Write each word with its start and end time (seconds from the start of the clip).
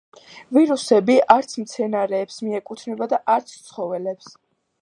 ვირუსები 0.55 1.17
არც 1.35 1.53
მცენარეებს 1.65 2.41
მიეკუთვნება 2.47 3.09
და 3.15 3.23
არც 3.37 3.57
ცხოველებს. 3.69 4.37